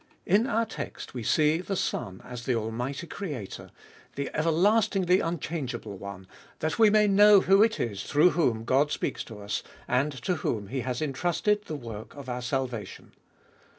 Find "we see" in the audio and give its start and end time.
1.13-1.59